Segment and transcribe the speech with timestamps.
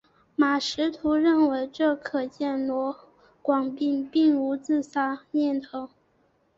[0.35, 3.07] 马识途认为这可见罗
[3.43, 5.91] 广斌并无自杀念头。